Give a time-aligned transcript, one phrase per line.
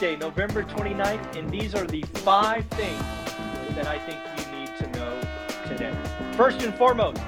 [0.00, 3.02] November 29th, and these are the five things
[3.74, 5.20] that I think you need to know
[5.66, 5.92] today.
[6.36, 7.20] First and foremost,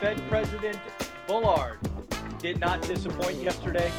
[0.00, 0.78] Fed President
[1.26, 1.78] Bullard
[2.38, 3.92] did not disappoint yesterday.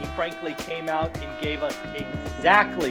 [0.00, 2.90] He frankly came out and gave us exactly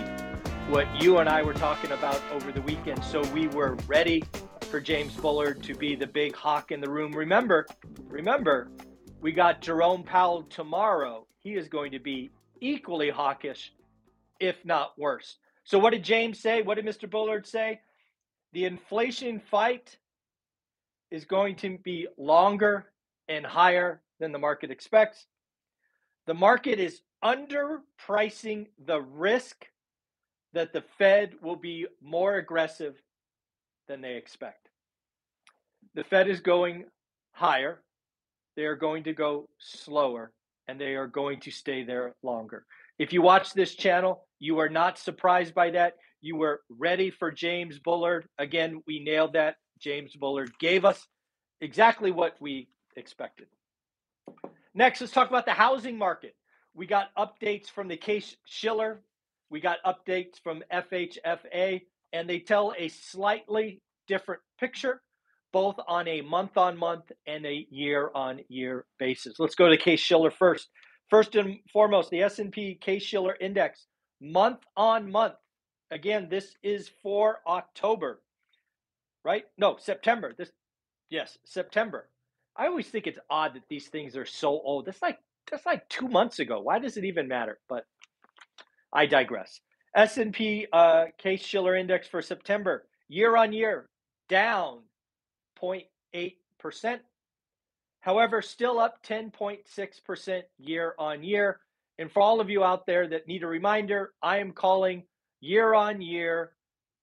[0.69, 3.03] what you and I were talking about over the weekend.
[3.03, 4.23] So we were ready
[4.61, 7.11] for James Bullard to be the big hawk in the room.
[7.11, 7.67] Remember,
[8.07, 8.71] remember,
[9.19, 11.27] we got Jerome Powell tomorrow.
[11.39, 12.29] He is going to be
[12.61, 13.73] equally hawkish,
[14.39, 15.37] if not worse.
[15.63, 16.61] So what did James say?
[16.61, 17.09] What did Mr.
[17.09, 17.81] Bullard say?
[18.53, 19.97] The inflation fight
[21.11, 22.87] is going to be longer
[23.27, 25.25] and higher than the market expects.
[26.25, 29.67] The market is underpricing the risk
[30.53, 32.95] that the Fed will be more aggressive
[33.87, 34.69] than they expect.
[35.95, 36.85] The Fed is going
[37.31, 37.81] higher,
[38.55, 40.31] they are going to go slower,
[40.67, 42.65] and they are going to stay there longer.
[42.97, 45.93] If you watch this channel, you are not surprised by that.
[46.21, 48.27] You were ready for James Bullard.
[48.37, 49.55] Again, we nailed that.
[49.79, 51.07] James Bullard gave us
[51.61, 53.47] exactly what we expected.
[54.73, 56.35] Next, let's talk about the housing market.
[56.73, 59.01] We got updates from the Case Shiller
[59.49, 61.81] we got updates from FHFA,
[62.13, 65.01] and they tell a slightly different picture,
[65.51, 69.39] both on a month on month and a year on year basis.
[69.39, 70.69] Let's go to Case Shiller first.
[71.09, 73.87] First and foremost, the S&P Case Shiller Index,
[74.21, 75.35] month on month.
[75.91, 78.21] Again, this is for October,
[79.23, 79.45] right?
[79.57, 80.33] No, September.
[80.37, 80.51] This,
[81.09, 82.09] yes, September.
[82.55, 84.85] I always think it's odd that these things are so old.
[84.85, 86.61] That's like that's like two months ago.
[86.61, 87.59] Why does it even matter?
[87.67, 87.85] But
[88.93, 89.61] I digress.
[89.95, 93.89] S&P uh, Case Shiller Index for September, year on year,
[94.27, 94.81] down
[95.61, 96.99] 0.8%.
[98.01, 101.59] However, still up 10.6% year on year.
[101.99, 105.03] And for all of you out there that need a reminder, I am calling
[105.41, 106.53] year on year,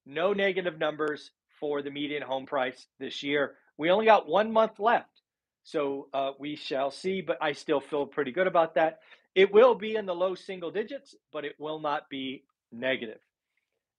[0.07, 1.31] no negative numbers
[1.61, 3.57] for the median home price this year.
[3.77, 5.21] We only got one month left.
[5.65, 9.01] So uh, we shall see, but I still feel pretty good about that.
[9.35, 13.19] It will be in the low single digits, but it will not be negative.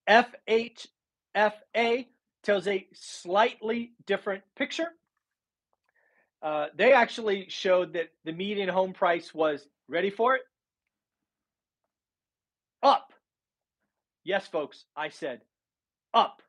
[0.09, 2.07] FHFA
[2.41, 4.87] tells a slightly different picture.
[6.41, 10.41] Uh, they actually showed that the median home price was ready for it
[12.83, 13.13] up.
[14.23, 15.41] Yes, folks, I said
[16.13, 16.41] up,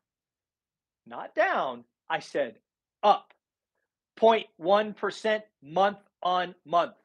[1.05, 1.85] not down.
[2.09, 2.55] I said
[3.03, 3.33] up
[4.19, 6.95] 0.1% month on month.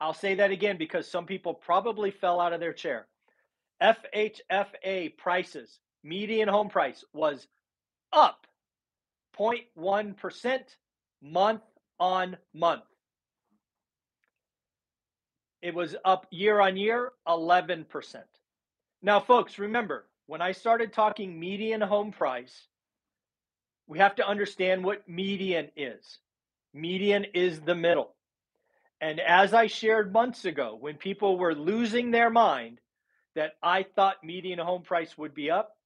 [0.00, 3.06] I'll say that again because some people probably fell out of their chair.
[3.82, 7.46] FHFA prices, median home price was
[8.12, 8.46] up
[9.38, 10.60] 0.1%
[11.22, 11.62] month
[11.98, 12.84] on month.
[15.64, 17.86] It was up year on year 11%.
[19.00, 22.66] Now, folks, remember, when I started talking median home price,
[23.86, 26.18] we have to understand what median is.
[26.74, 28.14] Median is the middle.
[29.00, 32.78] And as I shared months ago, when people were losing their mind
[33.34, 35.78] that I thought median home price would be up,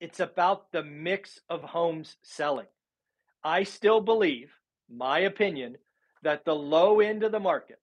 [0.00, 2.66] it's about the mix of homes selling.
[3.44, 4.54] I still believe,
[4.88, 5.76] my opinion,
[6.22, 7.78] that the low end of the market,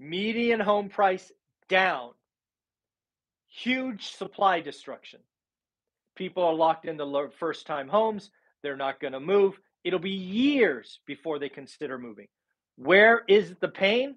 [0.00, 1.30] median home price
[1.68, 2.10] down,
[3.46, 5.20] huge supply destruction.
[6.16, 8.30] People are locked into first time homes.
[8.62, 9.60] They're not going to move.
[9.84, 12.26] It'll be years before they consider moving.
[12.76, 14.16] Where is the pain?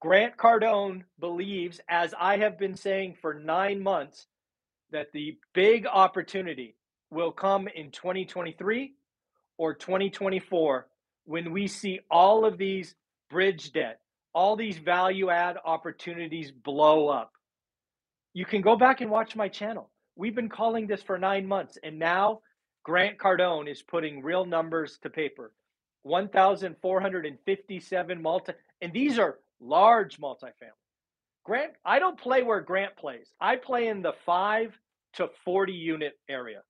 [0.00, 4.26] Grant Cardone believes, as I have been saying for nine months,
[4.90, 6.76] that the big opportunity
[7.10, 8.94] will come in 2023
[9.58, 10.86] or 2024
[11.24, 12.94] when we see all of these
[13.30, 14.00] bridge debt,
[14.34, 17.32] all these value add opportunities blow up.
[18.32, 19.90] You can go back and watch my channel.
[20.16, 22.40] We've been calling this for nine months, and now
[22.84, 25.52] Grant Cardone is putting real numbers to paper.
[26.02, 28.52] 1,457 multi,
[28.82, 30.72] and these are large multifamily.
[31.44, 33.32] Grant, I don't play where Grant plays.
[33.40, 34.78] I play in the five
[35.14, 36.62] to 40 unit area.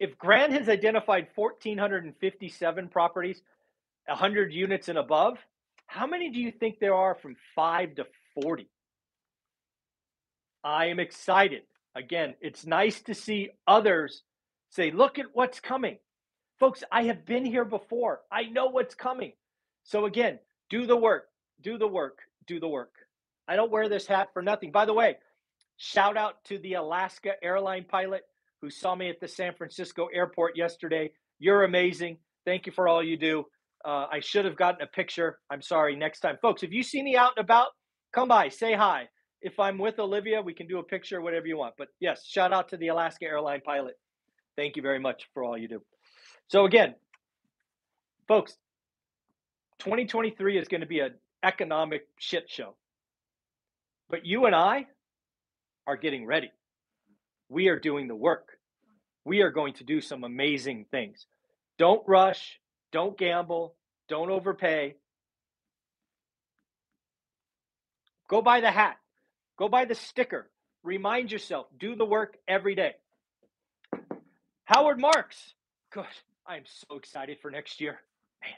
[0.00, 3.42] If Grant has identified 1,457 properties,
[4.06, 5.38] 100 units and above,
[5.86, 8.06] how many do you think there are from 5 to
[8.42, 8.66] 40?
[10.64, 11.62] I am excited.
[11.94, 14.22] Again, it's nice to see others
[14.70, 15.98] say, look at what's coming.
[16.58, 18.20] Folks, I have been here before.
[18.30, 19.32] I know what's coming.
[19.82, 20.38] So, again,
[20.70, 21.28] do the work,
[21.60, 22.92] do the work, do the work.
[23.48, 24.70] I don't wear this hat for nothing.
[24.70, 25.16] By the way,
[25.76, 28.24] shout out to the Alaska airline pilot
[28.60, 31.10] who saw me at the San Francisco airport yesterday.
[31.38, 32.18] You're amazing.
[32.44, 33.44] Thank you for all you do.
[33.84, 35.38] Uh, I should have gotten a picture.
[35.50, 35.96] I'm sorry.
[35.96, 37.68] Next time, folks, if you see me out and about,
[38.12, 39.08] come by, say hi.
[39.40, 41.74] If I'm with Olivia, we can do a picture, whatever you want.
[41.78, 43.94] But yes, shout out to the Alaska airline pilot.
[44.56, 45.82] Thank you very much for all you do.
[46.48, 46.94] So again,
[48.28, 48.52] folks,
[49.78, 52.76] 2023 is going to be an economic shit show.
[54.10, 54.86] But you and I
[55.86, 56.50] are getting ready.
[57.50, 58.48] We are doing the work.
[59.26, 61.26] We are going to do some amazing things.
[61.78, 62.58] Don't rush.
[62.92, 63.74] Don't gamble.
[64.08, 64.94] Don't overpay.
[68.28, 68.96] Go buy the hat.
[69.58, 70.48] Go buy the sticker.
[70.82, 71.66] Remind yourself.
[71.78, 72.94] Do the work every day.
[74.64, 75.54] Howard Marks.
[75.92, 76.06] Good.
[76.46, 78.00] I'm so excited for next year.
[78.42, 78.52] Man.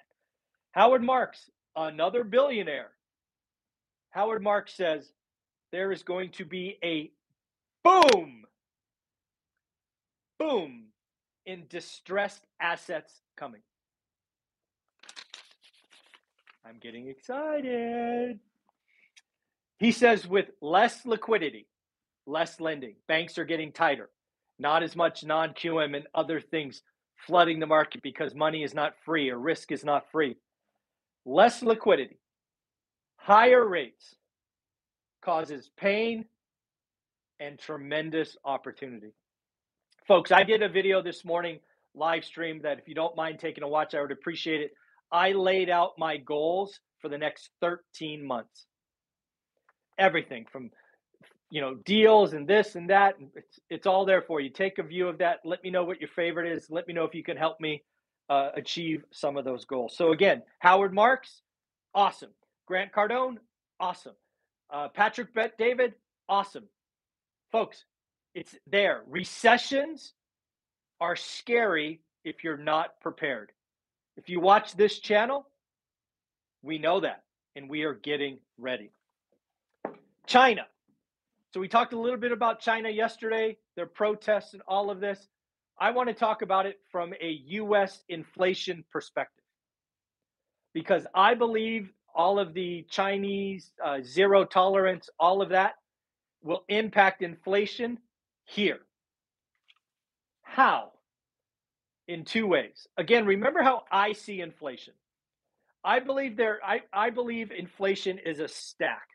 [0.73, 2.91] Howard Marks, another billionaire.
[4.11, 5.11] Howard Marks says
[5.73, 7.11] there is going to be a
[7.83, 8.42] boom,
[10.43, 10.85] boom
[11.47, 13.62] in distressed assets coming.
[16.65, 18.39] I'm getting excited.
[19.79, 21.67] He says with less liquidity,
[22.27, 24.11] less lending, banks are getting tighter,
[24.59, 26.83] not as much non QM and other things
[27.27, 30.37] flooding the market because money is not free or risk is not free.
[31.25, 32.19] Less liquidity,
[33.17, 34.15] higher rates
[35.25, 36.25] causes pain
[37.41, 39.12] and tremendous opportunity.
[40.09, 41.61] Folks, I did a video this morning
[41.95, 44.73] live stream that if you don't mind taking a watch, I would appreciate it.
[45.13, 48.67] I laid out my goals for the next 13 months.
[49.99, 50.71] Everything from
[51.51, 54.51] you know deals and this and that it's, it's all there for you.
[54.51, 55.41] Take a view of that.
[55.44, 56.69] Let me know what your favorite is.
[56.69, 57.85] Let me know if you can help me
[58.29, 59.97] uh, achieve some of those goals.
[59.97, 61.43] So again howard marks
[61.94, 62.31] awesome.
[62.67, 63.37] Grant cardone
[63.79, 64.15] awesome.
[64.69, 65.94] Uh, patrick bet david
[66.29, 66.65] awesome.
[67.53, 67.85] Folks
[68.34, 70.15] it's there recessions
[71.01, 73.53] are scary if you're not prepared
[74.17, 75.46] if you watch this channel,
[76.62, 77.22] we know that,
[77.56, 78.91] and we are getting ready.
[80.27, 80.67] China.
[81.53, 85.29] So we talked a little bit about China yesterday, their protests and all of this.
[85.79, 89.44] I want to talk about it from a US inflation perspective
[90.72, 95.74] because I believe all of the Chinese uh, zero tolerance, all of that
[96.43, 97.98] will impact inflation
[98.44, 98.81] here.
[100.43, 100.93] How?
[102.08, 102.87] in two ways.
[102.96, 104.94] Again, remember how I see inflation.
[105.84, 109.08] I believe there I, I believe inflation is a stack.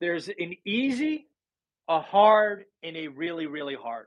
[0.00, 1.26] There's an easy,
[1.88, 4.06] a hard, and a really, really hard.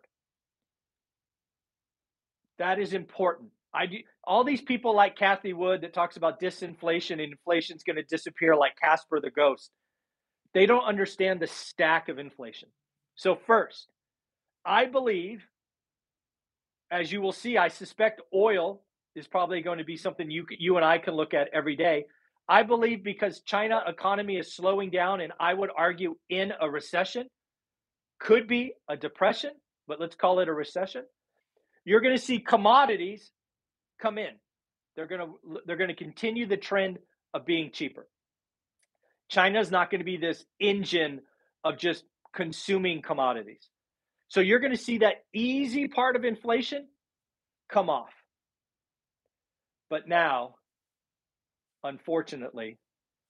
[2.57, 3.49] That is important.
[3.73, 7.97] I do all these people like Cathie Wood that talks about disinflation and inflation's going
[7.97, 9.71] to disappear like Casper the ghost.
[10.53, 12.69] They don't understand the stack of inflation.
[13.15, 13.87] So first,
[14.65, 15.45] I believe
[16.91, 18.81] as you will see, I suspect oil
[19.15, 22.05] is probably going to be something you you and I can look at every day.
[22.47, 27.27] I believe because China economy is slowing down, and I would argue in a recession,
[28.19, 29.51] could be a depression,
[29.87, 31.03] but let's call it a recession.
[31.85, 33.31] You're going to see commodities
[33.99, 34.31] come in.
[34.95, 36.99] They're going to they're going to continue the trend
[37.33, 38.07] of being cheaper.
[39.27, 41.21] China is not going to be this engine
[41.63, 42.03] of just
[42.33, 43.69] consuming commodities.
[44.35, 46.87] So you're going to see that easy part of inflation
[47.69, 48.11] come off.
[49.89, 50.55] But now,
[51.85, 52.77] unfortunately,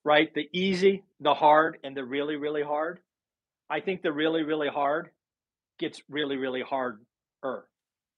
[0.03, 3.01] right, the easy, the hard, and the really, really hard,
[3.69, 5.12] I think the really, really hard
[5.77, 6.97] gets really, really harder.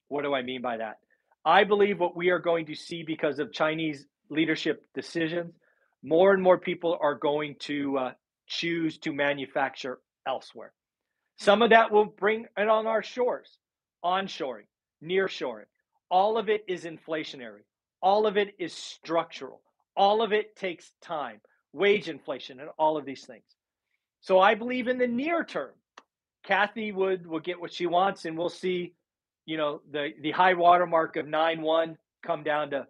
[0.07, 0.99] What do I mean by that?
[1.43, 5.53] I believe what we are going to see because of Chinese leadership decisions,
[6.03, 8.11] more and more people are going to uh,
[8.47, 10.71] choose to manufacture elsewhere.
[11.37, 13.57] Some of that will bring it on our shores,
[14.03, 14.65] onshoring,
[15.03, 15.65] nearshoring.
[16.09, 17.63] All of it is inflationary.
[18.01, 19.61] All of it is structural.
[19.95, 21.41] All of it takes time,
[21.73, 23.43] wage inflation, and all of these things.
[24.21, 25.71] So I believe in the near term,
[26.43, 28.93] Cathie Wood will get what she wants, and we'll see
[29.47, 32.85] you know, the the high watermark of nine one come down to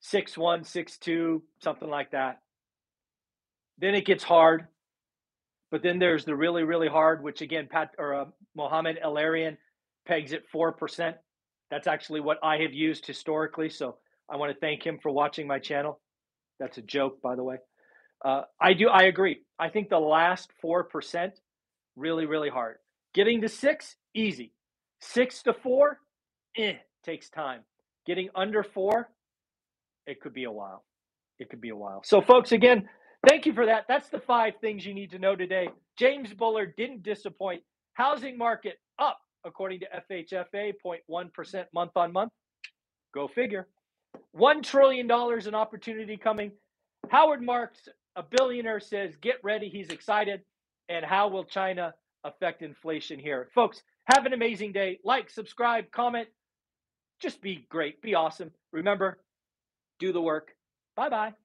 [0.00, 2.40] six one, six two, something like that.
[3.78, 4.66] Then it gets hard,
[5.74, 9.56] but then there's the really really hard, which again, Pat or uh, Mohamed El-Erian
[10.06, 11.16] pegs at four percent.
[11.68, 13.70] That's actually what I have used historically.
[13.70, 13.96] So
[14.30, 15.98] I want to thank him for watching my channel.
[16.60, 17.56] That's a joke, by the way.
[18.24, 18.88] Uh, I do.
[18.88, 19.40] I agree.
[19.58, 21.40] I think the last four percent
[21.96, 22.76] really really hard.
[23.12, 24.52] Getting to six easy.
[25.00, 25.98] Six to four,
[26.56, 27.62] eh, takes time.
[28.06, 29.10] Getting under four,
[30.06, 30.84] it could be a while.
[31.40, 32.02] It could be a while.
[32.04, 32.88] So, folks, again,
[33.26, 33.84] thank you for that.
[33.88, 35.68] That's the five things you need to know today.
[35.98, 37.62] James Bullard didn't disappoint.
[37.94, 42.32] Housing market up, according to FHFA, 0.1% month on month.
[43.14, 43.68] Go figure.
[44.36, 46.52] $1 trillion in opportunity coming.
[47.10, 49.68] Howard Marks, a billionaire, says, get ready.
[49.68, 50.40] He's excited.
[50.88, 53.48] And how will China affect inflation here?
[53.54, 54.98] Folks, have an amazing day.
[55.04, 56.28] Like, subscribe, comment.
[57.20, 58.02] Just be great.
[58.02, 58.50] Be awesome.
[58.72, 59.18] Remember,
[59.98, 60.54] do the work.
[60.96, 61.43] Bye bye.